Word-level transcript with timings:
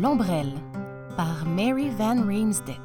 L'ombrelle 0.00 0.54
par 1.16 1.44
Mary 1.44 1.90
Van 1.90 2.24
Riemsdyk. 2.24 2.80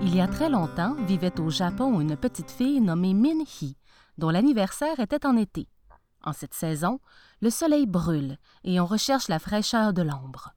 Il 0.00 0.16
y 0.16 0.20
a 0.20 0.26
très 0.26 0.48
longtemps 0.48 0.96
vivait 1.04 1.38
au 1.38 1.48
Japon 1.48 2.00
une 2.00 2.16
petite 2.16 2.50
fille 2.50 2.80
nommée 2.80 3.14
Min-hee, 3.14 3.76
dont 4.18 4.30
l'anniversaire 4.30 4.98
était 4.98 5.24
en 5.24 5.36
été. 5.36 5.68
En 6.24 6.32
cette 6.32 6.54
saison, 6.54 6.98
le 7.40 7.50
soleil 7.50 7.86
brûle 7.86 8.36
et 8.64 8.80
on 8.80 8.84
recherche 8.84 9.28
la 9.28 9.38
fraîcheur 9.38 9.92
de 9.92 10.02
l'ombre. 10.02 10.54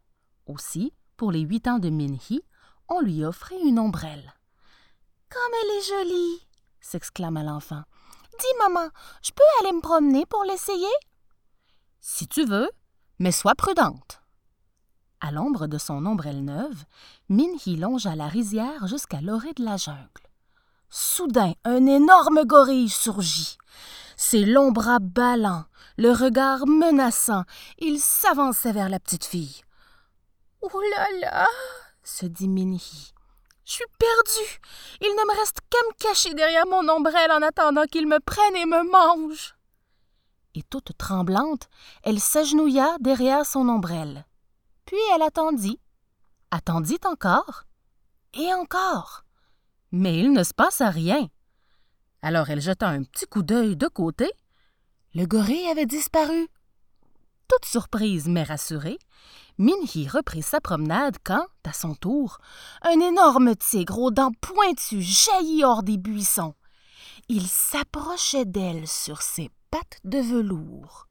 Aussi, 0.47 0.93
pour 1.16 1.32
les 1.32 1.41
huit 1.41 1.68
ans 1.68 1.77
de 1.77 1.91
Min-hee, 1.91 2.41
on 2.89 3.02
lui 3.02 3.23
offrit 3.23 3.61
une 3.63 3.77
ombrelle. 3.77 4.34
Comme 5.29 5.54
elle 5.61 5.77
est 5.77 5.88
jolie 5.89 6.47
s'exclama 6.82 7.43
l'enfant. 7.43 7.84
Dis, 8.39 8.57
maman, 8.68 8.89
je 9.21 9.29
peux 9.29 9.43
aller 9.61 9.73
me 9.73 9.82
promener 9.82 10.25
pour 10.25 10.43
l'essayer 10.43 10.95
Si 11.99 12.27
tu 12.27 12.45
veux, 12.45 12.71
mais 13.20 13.31
sois 13.31 13.53
prudente. 13.53 14.24
À 15.21 15.31
l'ombre 15.31 15.67
de 15.67 15.77
son 15.77 16.05
ombrelle 16.05 16.43
neuve, 16.43 16.83
Minhy 17.29 17.77
longea 17.77 18.15
la 18.15 18.27
rizière 18.27 18.87
jusqu'à 18.87 19.21
l'orée 19.21 19.53
de 19.53 19.63
la 19.63 19.77
jungle. 19.77 20.07
Soudain, 20.89 21.53
un 21.63 21.85
énorme 21.85 22.43
gorille 22.45 22.89
surgit. 22.89 23.57
Ses 24.17 24.45
longs 24.45 24.71
bras 24.71 24.99
ballants, 24.99 25.65
le 25.97 26.11
regard 26.11 26.67
menaçant, 26.67 27.43
il 27.79 27.99
s'avançait 27.99 28.71
vers 28.71 28.89
la 28.89 28.99
petite 28.99 29.25
fille. 29.25 29.61
Oh 30.61 30.81
là 30.95 31.07
là 31.21 31.47
se 32.07 32.25
dit 32.25 32.47
Minhy. 32.47 33.13
Je 33.66 33.73
suis 33.73 33.85
perdue. 33.97 34.59
Il 35.02 35.09
ne 35.09 35.33
me 35.33 35.39
reste 35.39 35.59
qu'à 35.69 35.77
me 35.88 35.93
cacher 35.97 36.33
derrière 36.33 36.67
mon 36.67 36.88
ombrelle 36.88 37.31
en 37.31 37.41
attendant 37.41 37.85
qu'il 37.85 38.07
me 38.07 38.19
prenne 38.19 38.55
et 38.55 38.66
me 38.66 38.89
mange. 38.89 39.55
Et 40.53 40.61
toute 40.63 40.97
tremblante, 40.97 41.67
elle 42.03 42.19
s'agenouilla 42.19 42.95
derrière 43.00 43.45
son 43.45 43.67
ombrelle. 43.67 44.25
Puis 44.86 44.97
elle 45.16 45.23
attendit, 45.23 45.80
attendit 46.52 47.00
encore, 47.05 47.64
et 48.33 48.53
encore. 48.53 49.23
Mais 49.91 50.19
il 50.19 50.31
ne 50.31 50.44
se 50.44 50.53
passa 50.53 50.89
rien. 50.89 51.30
Alors 52.22 52.50
elle 52.50 52.61
jeta 52.61 52.88
un 52.88 53.03
petit 53.03 53.25
coup 53.25 53.44
d'œil 53.44 53.75
de 53.75 53.88
côté. 53.88 54.31
Le 55.13 55.25
gorille 55.25 55.67
avait 55.67 55.86
disparu. 55.86 56.47
Toute 57.47 57.66
surprise 57.66 58.28
mais 58.28 58.44
rassurée, 58.44 58.97
Minhy 59.58 60.08
reprit 60.08 60.41
sa 60.41 60.59
promenade 60.59 61.17
quand, 61.23 61.47
à 61.63 61.72
son 61.72 61.95
tour, 61.95 62.39
un 62.81 63.00
énorme 63.00 63.56
tigre 63.56 64.00
aux 64.00 64.11
dents 64.11 64.33
pointues 64.41 65.02
jaillit 65.02 65.63
hors 65.63 65.83
des 65.83 65.97
buissons. 65.97 66.56
Il 67.30 67.47
s'approchait 67.47 68.45
d'elle 68.45 68.88
sur 68.88 69.22
ses 69.22 69.50
pattes 69.72 70.00
de 70.03 70.19
velours. 70.19 71.08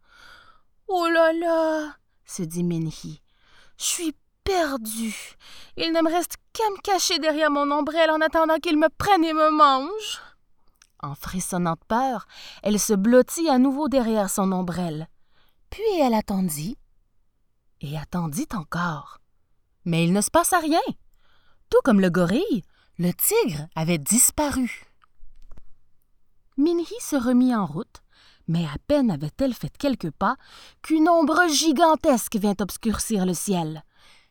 Oh 0.89 1.07
là 1.09 1.33
là 1.33 1.97
se 2.27 2.43
dit 2.43 2.65
Minhy. 2.65 3.24
Je 3.79 3.85
suis 3.85 4.15
perdue. 4.45 5.37
Il 5.77 5.93
ne 5.93 6.03
me 6.03 6.11
reste 6.11 6.37
qu'à 6.53 6.69
me 6.71 6.81
cacher 6.83 7.19
derrière 7.19 7.51
mon 7.51 7.71
ombrelle 7.71 8.11
en 8.11 8.21
attendant 8.21 8.59
qu'il 8.59 8.79
me 8.79 8.89
prenne 8.89 9.25
et 9.25 9.33
me 9.33 9.51
mange. 9.51 10.21
En 11.01 11.15
frissonnant 11.15 11.75
de 11.75 11.85
peur, 11.87 12.27
elle 12.63 12.79
se 12.81 12.95
blottit 12.95 13.49
à 13.49 13.59
nouveau 13.59 13.89
derrière 13.89 14.31
son 14.31 14.53
ombrelle. 14.53 15.09
Puis 15.71 15.83
elle 16.01 16.15
attendit 16.15 16.79
et 17.81 17.99
attendit 17.99 18.49
encore. 18.55 19.19
Mais 19.85 20.05
il 20.05 20.13
ne 20.13 20.21
se 20.21 20.31
passa 20.31 20.59
rien. 20.61 20.81
Tout 21.69 21.81
comme 21.85 22.01
le 22.01 22.11
gorille, 22.11 22.63
le 22.99 23.13
tigre 23.13 23.67
avait 23.75 23.99
disparu. 23.99 24.85
Minhy 26.57 26.87
se 27.01 27.17
remit 27.17 27.55
en 27.55 27.67
route, 27.67 28.04
mais 28.49 28.65
à 28.65 28.77
peine 28.87 29.11
avait-elle 29.11 29.55
fait 29.55 29.77
quelques 29.77 30.11
pas 30.11 30.37
qu'une 30.83 31.09
ombre 31.09 31.49
gigantesque 31.49 32.37
vint 32.37 32.57
obscurcir 32.61 33.27
le 33.27 33.35
ciel. 33.35 33.83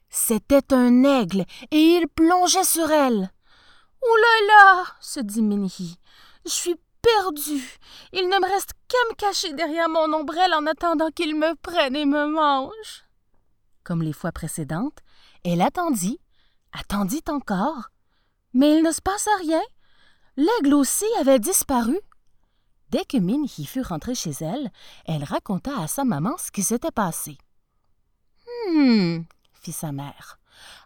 C'était 0.09 0.73
un 0.73 1.03
aigle, 1.03 1.45
et 1.71 1.97
il 1.97 2.07
plongeait 2.07 2.63
sur 2.63 2.91
elle. 2.91 3.31
Là 4.47 4.83
se 4.99 5.19
dit 5.19 5.41
Minhy. 5.41 5.97
Je 6.45 6.51
suis 6.51 6.75
perdue. 7.01 7.77
Il 8.11 8.27
ne 8.29 8.39
me 8.39 8.47
reste 8.47 8.71
qu'à 8.87 8.97
me 9.09 9.15
cacher 9.15 9.53
derrière 9.53 9.89
mon 9.89 10.11
ombrelle 10.13 10.53
en 10.53 10.65
attendant 10.65 11.09
qu'il 11.09 11.35
me 11.35 11.55
prenne 11.55 11.95
et 11.95 12.05
me 12.05 12.27
mange. 12.27 13.03
Comme 13.83 14.01
les 14.01 14.13
fois 14.13 14.31
précédentes, 14.31 14.99
elle 15.43 15.61
attendit, 15.61 16.19
attendit 16.71 17.23
encore, 17.27 17.89
mais 18.53 18.77
il 18.77 18.83
ne 18.83 18.91
se 18.91 19.01
passa 19.01 19.31
rien. 19.39 19.61
L'aigle 20.37 20.73
aussi 20.73 21.05
avait 21.19 21.39
disparu. 21.39 21.99
Dès 22.93 23.05
que 23.05 23.17
Minhy 23.17 23.65
fut 23.65 23.81
rentrée 23.81 24.13
chez 24.13 24.33
elle, 24.41 24.71
elle 25.05 25.23
raconta 25.23 25.79
à 25.79 25.87
sa 25.87 26.03
maman 26.03 26.35
ce 26.37 26.51
qui 26.51 26.61
s'était 26.61 26.91
passé. 26.91 27.39
Hum, 28.67 29.25
fit 29.51 29.71
sa 29.71 29.91
mère. 29.91 30.37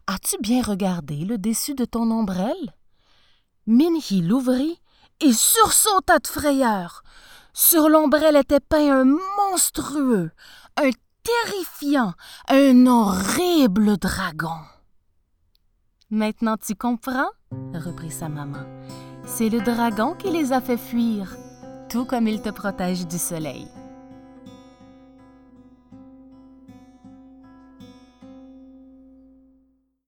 As-tu 0.07 0.38
bien 0.40 0.63
regardé 0.63 1.25
le 1.25 1.38
dessus 1.38 1.75
de 1.75 1.84
ton 1.84 2.09
ombrelle? 2.09 2.73
Minhy 3.66 4.22
l'ouvrit 4.22 4.79
et 5.19 5.34
sursauta 5.34 6.19
de 6.19 6.28
frayeur. 6.28 7.03
Sur 7.51 7.90
l'ombrelle 7.90 8.38
était 8.38 8.62
peint 8.62 9.01
un 9.01 9.03
monstrueux, 9.03 10.31
un 10.78 10.91
terrifiant, 11.24 12.13
un 12.47 12.88
horrible 12.88 13.97
dragon. 13.97 14.62
Maintenant 16.09 16.56
tu 16.56 16.74
comprends, 16.74 17.31
reprit 17.74 18.12
sa 18.12 18.29
maman. 18.29 18.63
C'est 19.25 19.50
le 19.50 19.59
dragon 19.59 20.13
qui 20.13 20.29
les 20.29 20.53
a 20.53 20.62
fait 20.62 20.78
fuir, 20.78 21.35
tout 21.90 22.06
comme 22.06 22.28
il 22.28 22.42
te 22.42 22.50
protège 22.50 23.08
du 23.08 23.18
soleil. 23.18 23.68